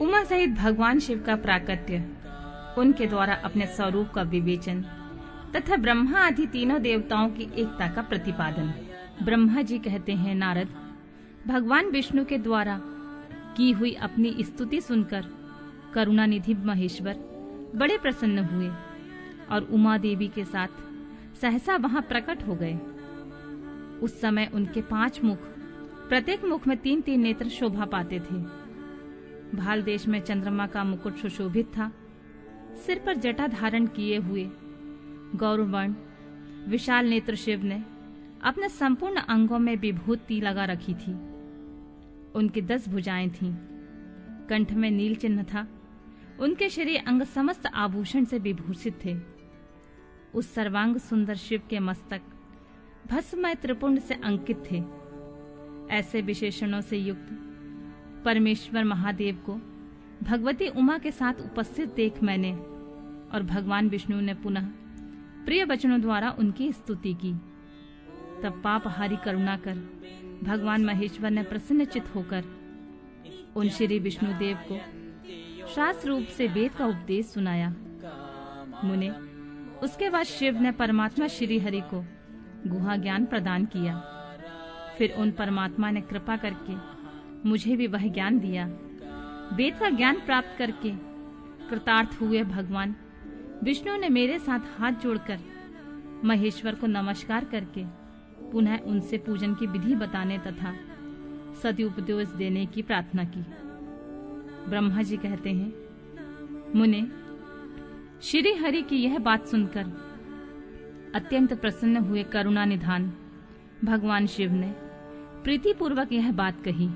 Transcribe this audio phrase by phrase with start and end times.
[0.00, 1.96] उमा सहित भगवान शिव का प्राकट्य,
[2.78, 4.82] उनके द्वारा अपने स्वरूप का विवेचन,
[5.56, 8.72] तथा ब्रह्मा आदि तीनों देवताओं की एकता का प्रतिपादन।
[9.22, 10.68] ब्रह्मा जी कहते हैं, नारद,
[11.46, 12.80] भगवान विष्णु के द्वारा
[13.56, 15.26] की हुई अपनी स्तुति सुनकर
[15.94, 17.14] करुणानिधि महेश्वर
[17.74, 18.70] बड़े प्रसन्न हुए
[19.50, 22.74] और उमा देवी के साथ सहसा वहाँ प्रकट हो गए।
[24.02, 25.38] उस समय उनके पाँच मुख,
[26.08, 28.59] प्रत्येक मुख में तीन तीन नेत्र शोभा पाते थे।
[29.54, 31.92] भाल देश में चंद्रमा का मुकुट सुशोभित था।
[32.86, 34.50] सिर पर जटा धारण किए हुए
[35.34, 35.94] गौरवर्ण,
[36.68, 37.84] विशाल नेत्र शिव ने
[38.42, 41.12] अपने संपूर्ण अंगों में विभूति लगा रखी थी।
[42.34, 43.54] उनकी दस भुजाएँ थीं।
[44.48, 45.68] कंठ में नील चिन्ह था।
[46.40, 49.16] उनके शरीर अंग समस्त आभूषण से विभूषित थे।
[50.34, 52.20] उस सर्वांग सुंदर शिव के मस्तक
[53.06, 54.84] भस्मय त्रिपुंड से अंकित थे।
[55.94, 57.49] ऐसे विशेषणों से युक्त
[58.24, 59.54] परमेश्वर महादेव को
[60.22, 62.52] भगवती उमा के साथ उपस्थित देख मैंने
[63.34, 64.66] और भगवान विष्णु ने पुनः
[65.44, 67.32] प्रिय वचनों द्वारा उनकी स्तुति की।
[68.42, 69.74] तब पापहारी करुणा कर
[70.44, 72.44] भगवान महेश्वर ने प्रसन्नचित होकर
[73.56, 74.78] उन श्री विष्णुदेव को
[75.74, 77.74] शास्त्र रूप से वेद का उपदेश सुनाया।
[78.84, 79.10] मुने,
[79.82, 82.04] उसके बाद शिव ने परमात्मा श्री हरि को
[82.66, 83.98] गुहा ज्ञान प्रदान किया।
[84.98, 86.99] फिर उन परमात्मा ने कृपा करके
[87.46, 88.66] मुझे भी वह ज्ञान दिया।
[89.52, 90.90] वेद का ज्ञान प्राप्त करके
[91.68, 92.96] कृतार्थ हुए भगवान।
[93.62, 95.38] विष्णु ने मेरे साथ हाथ जोड़कर
[96.24, 97.84] महेश्वर को नमस्कार करके
[98.50, 100.74] पुनः उनसे पूजन की विधि बताने तथा
[101.62, 103.40] सती उपदेश देने की प्रार्थना की।
[104.70, 105.72] ब्रह्मा जी कहते हैं,
[106.76, 107.06] मुने,
[108.22, 110.10] श्री हरि की यह बात सुनकर
[111.14, 113.12] अत्यंत प्रसन्न हुए करुणा निधान।
[113.84, 114.74] भगवान शिव ने
[115.44, 116.90] प्रीतिपूर्वक यह बात कही।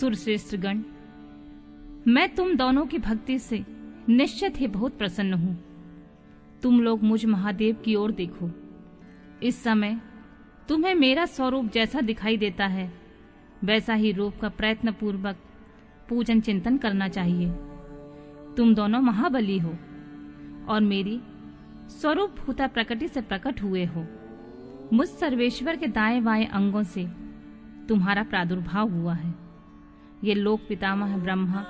[0.00, 0.82] सुरश्रेष्ठ गण
[2.06, 3.64] मैं तुम दोनों की भक्ति से
[4.08, 5.56] निश्चित ही बहुत प्रसन्न हूँ।
[6.62, 8.50] तुम लोग मुझ महादेव की ओर देखो।
[9.42, 10.00] इस समय
[10.68, 12.92] तुम्हें मेरा स्वरूप जैसा दिखाई देता है,
[13.64, 15.36] वैसा ही रूप का प्रयत्न पूर्वक
[16.08, 17.50] पूजन चिंतन करना चाहिए।
[18.56, 19.74] तुम दोनों महाबली हो
[20.68, 21.20] और मेरी
[21.90, 24.06] स्वरूप भूता प्रकृति से प्रकट हुए हो।
[24.92, 27.06] मुझ सर्वेश्वर के दाएँ बाएँ अंगों से
[27.88, 29.47] तुम्हारा प्रादुर्भाव हुआ है।
[30.24, 31.64] ये लोक पितामह ब्रह्मा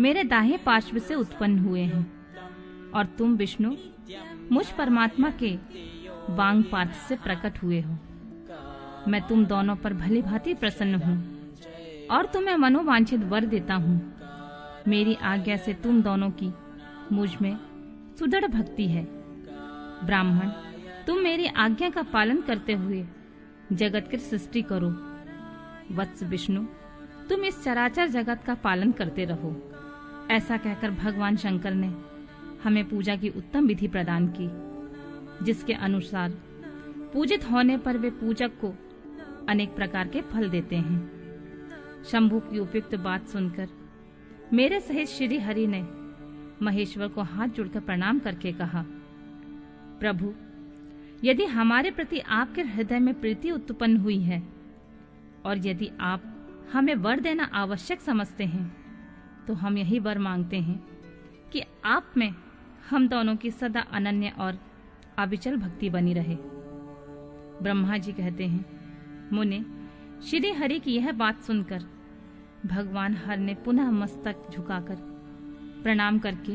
[0.00, 3.70] मेरे दाहे पार्श्व से उत्पन्न हुए हैं। और तुम विष्णु,
[4.52, 5.50] मुझ परमात्मा के
[6.30, 7.98] बांग पार्थ से प्रकट हुए हो।
[9.08, 11.16] मैं तुम दोनों पर भली भांति प्रसन्न हूँ
[12.10, 14.00] और तुम्हें मनोवांछित वर देता हूँ।
[14.88, 16.52] मेरी आज्ञा से तुम दोनों की
[17.12, 17.56] मुझमें
[18.18, 19.04] सुदृढ़ भक्ति है।
[20.04, 20.48] ब्राह्मण,
[21.06, 23.06] तुम मेरी आज्ञा का पालन करते हुए
[23.72, 24.88] जगत की सृष्टि करो।
[25.94, 26.66] वत्स विष्णु
[27.28, 29.54] तुम इस चराचर जगत का पालन करते रहो।
[30.30, 31.92] ऐसा कहकर भगवान शंकर ने
[32.64, 34.48] हमें पूजा की उत्तम विधि प्रदान की,
[35.44, 36.30] जिसके अनुसार
[37.12, 38.72] पूजित होने पर वे पूजक को
[39.48, 43.68] अनेक प्रकार के फल देते हैं। शंभु की उपयुक्त बात सुनकर
[44.52, 45.82] मेरे सहित श्री हरि ने
[46.62, 48.84] महेश्वर को हाथ जोड़कर प्रणाम करके कहा,
[50.00, 50.32] प्रभु,
[51.24, 54.42] यदि हमारे प्रति आपके हृदय में प्रीति उत्पन्न हुई है,
[55.44, 56.32] और यदि आप
[56.72, 58.64] हमें वर देना आवश्यक समझते हैं।
[59.46, 60.78] तो हम यही वर मांगते हैं
[61.52, 62.32] कि आप में
[62.90, 64.58] हम दोनों की सदा अनन्य और
[65.18, 66.36] अविचल भक्ति बनी रहे।
[67.62, 68.64] ब्रह्मा जी कहते हैं,
[69.32, 69.64] मुने,
[70.22, 71.84] श्री हरि की यह बात सुनकर
[72.66, 74.96] भगवान हर ने पुनः मस्तक झुकाकर
[75.82, 76.52] प्रणाम करके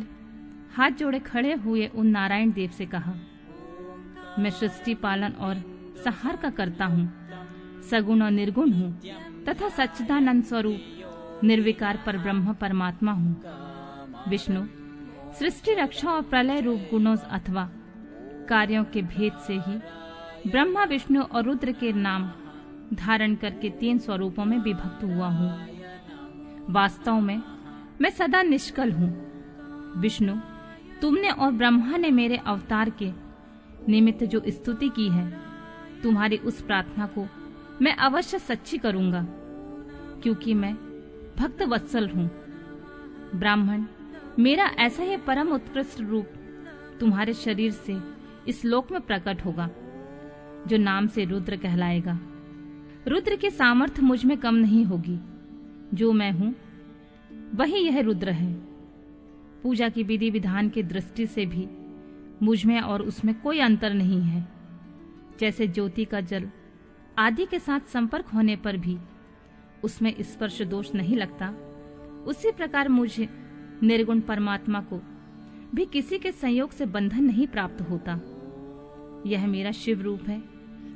[0.75, 3.13] हाथ जोड़े खड़े हुए उन नारायण देव से कहा,
[4.39, 5.63] मैं सृष्टि पालन और
[6.03, 7.11] सहार का करता हूँ,
[7.81, 8.91] सगुण और निर्गुण हूँ।
[9.50, 10.79] तथा सच्चिदानंद स्वरूप,
[11.44, 13.41] निर्विकार पर ब्रह्म परमात्मा हूँ।
[14.29, 14.66] विष्णु,
[15.40, 17.69] सृष्टि, रक्षा और प्रलय रूप गुणों अथवा
[18.50, 19.78] कार्यों के भेद से ही
[20.51, 22.31] ब्रह्मा, विष्णु और रुद्र के नाम
[22.94, 25.68] धारण करके तीन स्वरूपों में विभक्त हुआ हूँ।
[26.69, 27.41] वास्तव में
[28.01, 29.10] मैं सदा निष्कल हूँ।
[29.98, 30.36] विष्णु,
[31.01, 33.12] तुमने और ब्रह्मा ने मेरे अवतार के
[33.89, 35.31] निमित्त जो स्तुति की है,
[36.04, 37.27] तुम्हारी उस प्रार्थना को
[37.81, 39.27] मैं अवश्य सच्ची करूँगा।
[40.23, 40.73] क्योंकि मैं
[41.39, 42.29] भक्त वत्सल हूँ।
[43.35, 43.83] ब्राह्मण,
[44.39, 46.27] मेरा ऐसा ही परम उत्कृष्ट रूप
[47.00, 47.97] तुम्हारे शरीर से
[48.47, 49.69] इस लोक में प्रकट होगा,
[50.68, 52.19] जो नाम से रुद्र कहलाएगा।
[53.07, 55.19] रुद्र की सामर्थ्य मुझमें कम नहीं होगी।
[55.94, 56.53] जो मैं हूँ,
[57.56, 58.53] वही यह रुद्र है।
[59.63, 61.67] पूजा की विधि विधान की दृष्टि से भी
[62.45, 64.47] मुझमें और उसमें कोई अंतर नहीं है।
[65.39, 66.50] जैसे ज्योति का जल
[67.17, 68.97] आदि के साथ संपर्क होने पर भी
[69.83, 71.50] उसमें स्पर्श दोष नहीं लगता।
[72.28, 73.30] उसी प्रकार मुझे
[73.83, 75.01] निर्गुण परमात्मा को
[75.75, 78.12] भी किसी के संयोग से बंधन नहीं प्राप्त होता।
[79.25, 80.44] यह मेरा शिव रूप है।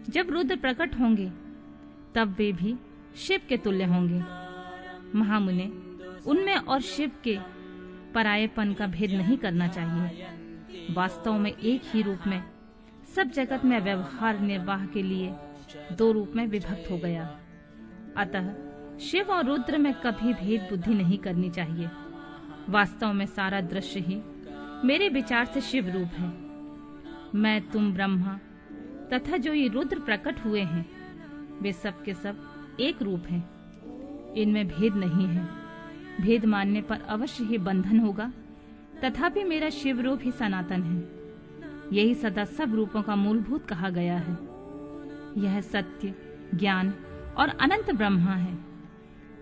[0.10, 1.30] जब रुद्र प्रकट होंगे,
[2.16, 2.76] तब वे भी
[3.16, 4.24] शिव के तुल्य होंगे।
[5.18, 5.66] महामुने,
[6.28, 7.40] उनमें और शिव के
[8.14, 10.28] परायेपन का भेद नहीं करना चाहिए।
[10.92, 12.44] वास्तव में एक ही रूप में
[13.16, 15.34] सब जगत में व्यवहार निर्वाह के लिए
[15.92, 17.40] दो रूप में विभक्त हो गया।
[18.18, 21.90] अतः शिव और रुद्र में कभी भेद बुद्धि नहीं करनी चाहिए।
[22.70, 24.22] वास्तव में सारा दृश्य ही
[24.88, 26.34] मेरे विचार से शिव रूप है।
[27.36, 28.40] मैं, तुम ब्रह्मा,
[29.14, 30.90] तथा जो ये रुद्र प्रकट हुए हैं,
[31.62, 32.38] वे सब के सब
[32.80, 33.50] एक रूप हैं।
[34.34, 35.50] इनमें भेद नहीं है।
[36.22, 38.34] भेद मानने पर अवश्य ही बंधन होगा,
[39.04, 41.16] तथापि मेरा शिव रूप ही सनातन है।
[41.96, 44.38] यही सदा सब रूपों का मूलभूत कहा गया है।
[45.38, 46.16] यह सत्य,
[46.56, 46.94] ज्ञान
[47.38, 48.75] और अनंत ब्रह्मा है।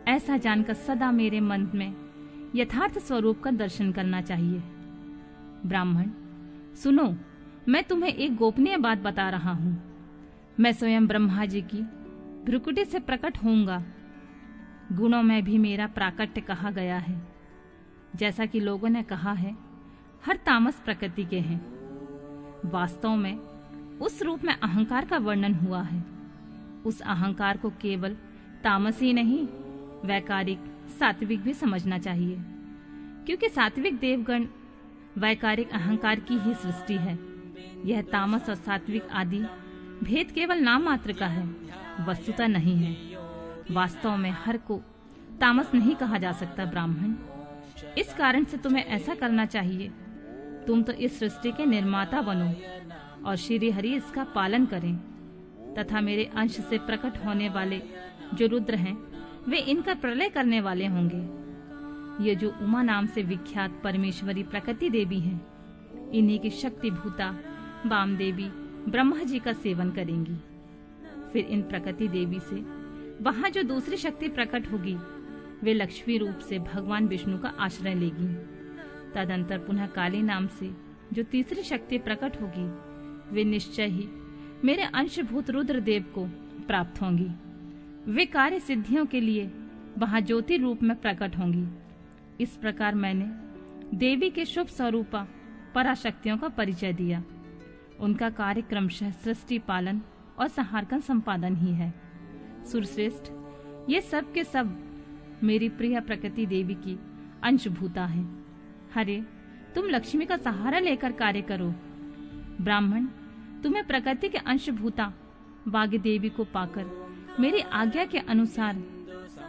[0.07, 1.95] ऐसा जानकर सदा मेरे मन में
[2.55, 4.59] यथार्थ स्वरूप का दर्शन करना चाहिए।
[5.65, 6.09] ब्राह्मण,
[6.75, 7.15] सुनो,
[7.69, 9.83] मैं तुम्हें एक गोपनीय बात बता रहा हूँ।
[10.59, 11.81] मैं स्वयं ब्रह्मा जी की
[12.45, 13.83] भ्रुकुटी से प्रकट होऊँगा।
[14.91, 17.27] गुणों में भी मेरा प्राकट्य कहा गया है।
[18.15, 19.57] जैसा कि लोगों ने कहा है,
[20.25, 21.61] हर तामस प्रकृति के हैं।
[22.65, 23.35] वास्तव में
[24.01, 26.03] उस रूप में अहंकार का वर्णन हुआ है।
[26.85, 28.17] उस अहंकार को केवल
[28.63, 29.47] तामस ही नहीं
[30.05, 30.59] वैकारिक
[31.00, 32.38] सात्विक भी समझना चाहिए।
[33.25, 34.47] क्योंकि सात्विक देवगण
[35.17, 37.19] वैकारिक अहंकार की ही सृष्टि है।
[37.85, 39.45] यह तामस और सात्विक आदि
[40.03, 41.55] भेद केवल नाम मात्र का है,
[42.05, 43.17] वस्तुता नहीं है।
[43.71, 44.81] वास्तव में हर को
[45.41, 47.13] तामस नहीं कहा जा सकता, ब्राह्मण।
[47.97, 49.88] इस कारण से तुम्हें ऐसा करना चाहिए।
[50.67, 52.53] तुम तो इस सृष्टि के निर्माता बनो
[53.25, 54.95] और श्री हरि इसका पालन करें।
[55.79, 57.81] तथा मेरे अंश से प्रकट होने वाले
[58.33, 59.12] जो रुद्र हैं
[59.48, 65.19] वे इनका प्रलय करने वाले होंगे। ये जो उमा नाम से विख्यात परमेश्वरी प्रकृति देवी
[65.19, 65.42] हैं,
[66.12, 67.30] इन्हीं की शक्ति भूता
[67.86, 68.50] बाम देवी
[68.90, 70.36] ब्रह्मा जी का सेवन करेंगी।
[71.34, 72.56] फिर इन प्रकृति देवी से
[73.24, 74.95] वहाँ जो दूसरी शक्ति प्रकट होगी,
[75.63, 78.34] वे लक्ष्मी रूप से भगवान विष्णु का आश्रय लेगी।
[79.13, 80.72] तदंतर पुनः काली नाम से
[81.13, 82.66] जो तीसरी शक्ति प्रकट होगी,
[83.36, 84.07] वे निश्चय ही
[84.63, 86.25] मेरे अंशभूत रुद्र देव को
[86.68, 87.30] प्राप्त होंगी।
[88.07, 89.51] वे कार्य सिद्धियों के लिए
[89.97, 91.67] वहाँ ज्योति रूप में प्रकट होंगी।
[92.39, 93.25] इस प्रकार मैंने
[93.97, 95.27] देवी के शुभ स्वरूपा
[95.75, 97.23] पराशक्तियों का परिचय दिया।
[98.00, 100.01] उनका कार्य क्रमशः सृष्टि, पालन
[100.39, 101.94] और संहार का संपादन ही है।
[102.71, 103.31] सुरश्रेष्ठ,
[103.89, 104.77] ये सब के सब
[105.44, 107.00] मेरी प्रिय प्रकृति देवी की
[107.44, 108.27] अंशभूता है।
[108.94, 109.23] हरे,
[109.75, 111.73] तुम लक्ष्मी का सहारा लेकर कार्य करो।
[112.61, 113.05] ब्राह्मण,
[113.63, 115.13] तुम्हें प्रकृति के अंशभूता
[115.67, 117.02] बाग्य देवी को पाकर
[117.39, 118.81] मेरी आज्ञा के अनुसार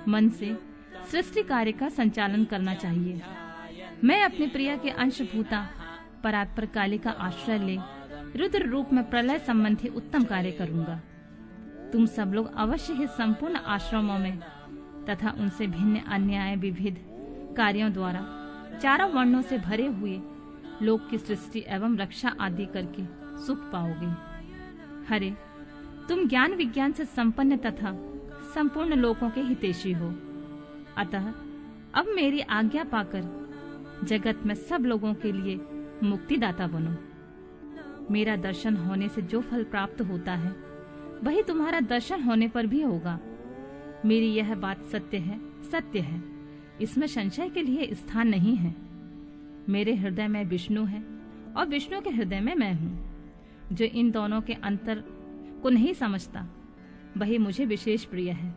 [0.08, 0.56] मन से
[1.10, 3.20] सृष्टि कार्य का संचालन करना चाहिए।
[4.04, 5.68] मैं अपने प्रिया के अंशभूता,
[6.24, 7.76] परात्पर काली का आश्रय ले,
[8.36, 11.00] रुद्र रूप में प्रलय संबंधी उत्तम कार्य करूँगा।
[11.92, 14.38] तुम सब लोग अवश्य ही संपूर्ण आश्रमों में
[15.10, 16.98] तथा उनसे भिन्न अन्याय विविध
[17.56, 18.26] कार्यों द्वारा
[18.82, 20.20] चारों वर्णों से भरे हुए
[20.82, 23.04] लोक की सृष्टि एवं रक्षा आदि करके
[23.46, 24.06] सुख पाओगे।
[25.08, 25.34] हरे
[26.08, 27.92] तुम ज्ञान विज्ञान से संपन्न तथा
[28.54, 30.08] संपूर्ण लोकों के हितेशी हो।
[30.96, 31.32] अतः
[31.94, 33.44] अब मेरी आज्ञा पाकर
[34.04, 35.60] जगत में सब लोगों के लिए
[36.02, 36.96] मुक्तिदाता बनो।
[38.10, 40.50] मेरा दर्शन होने से जो फल प्राप्त होता है,
[41.22, 43.18] वही तुम्हारा दर्शन होने पर भी होगा।
[44.04, 46.22] मेरी यह बात सत्य है सत्य है।
[46.80, 48.74] इसमें संशय के लिए स्थान नहीं है।
[49.68, 51.02] मेरे हृदय में विष्णु है
[51.56, 53.10] और विष्णु के हृदय में मैं हूँ,
[53.72, 55.04] जो इन दोनों के अंतर
[55.64, 56.46] को नहीं समझता।
[57.16, 58.54] वही मुझे विशेष प्रिय है।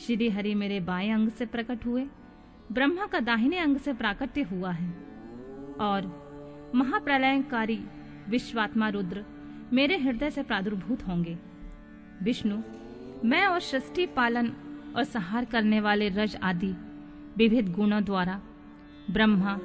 [0.00, 2.06] श्री हरि मेरे बाएँ अंग से प्रकट हुए।
[2.72, 4.90] ब्रह्मा का दाहिने अंग से प्राकट्य हुआ है।
[5.80, 7.80] और महाप्रलयकारी
[8.28, 9.24] विश्वात्मा रुद्र
[9.72, 11.38] मेरे हृदय से प्रादुर्भूत होंगे।
[12.22, 12.56] विष्णु,
[13.24, 14.52] मैं और सृष्टि पालन
[14.96, 16.74] और संहार करने वाले रज आदि
[17.36, 18.40] विविध गुणों द्वारा
[19.10, 19.58] ब्रह्मा,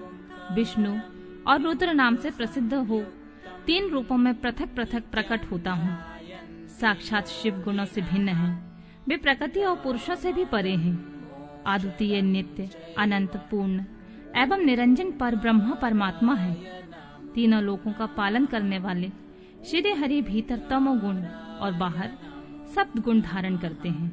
[0.51, 0.99] विष्णु
[1.47, 3.01] और रुद्र नाम से प्रसिद्ध हो,
[3.65, 6.14] तीन रूपों में पृथक पृथक प्रकट होता हूँ।
[6.81, 8.49] साक्षात शिव गुणों से भिन्न है।
[9.07, 10.95] वे प्रकृति और पुरुषों से भी परे हैं।
[11.67, 13.83] आद्वितीय नित्य, अनंत, पूर्ण
[14.35, 16.53] एवं निरंजन पर ब्रह्म परमात्मा है।
[17.33, 19.09] तीनों लोकों का पालन करने वाले
[19.65, 21.23] श्री हरि भीतर तमो गुण
[21.61, 22.11] और बाहर
[22.75, 24.09] सप्त गुण धारण करते हैं।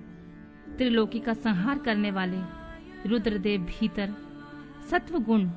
[0.76, 2.38] त्रिलोकी का संहार करने वाले
[3.08, 4.14] रुद्रदेव भीतर
[4.90, 5.50] सत्व गुण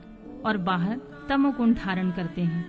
[0.45, 2.65] और बाहर तमो गुण धारण करते हैं।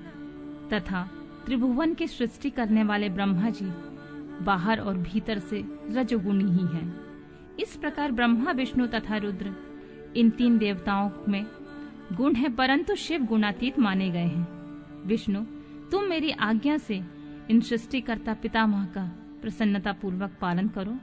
[0.68, 1.10] तथा
[1.46, 3.95] त्रिभुवन की सृष्टि करने वाले ब्रह्मा जी
[4.42, 7.00] बाहर और भीतर से रजोगुणी ही हैं।
[7.60, 9.54] इस प्रकार ब्रह्मा, विष्णु तथा रुद्र,
[10.16, 11.46] इन तीन देवताओं में
[12.12, 14.48] गुण है, परंतु शिव गुणातीत माने गए हैं।
[15.06, 15.40] विष्णु,
[15.90, 17.04] तुम मेरी आज्ञा से
[17.50, 19.12] इन सृष्टिकर्ता पितामह का
[19.42, 20.96] प्रसन्नता पूर्वक पालन करो।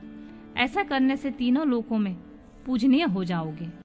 [0.58, 2.18] ऐसा करने से तीनों लोकों में
[2.66, 3.70] पूजनीय हो जाओगे।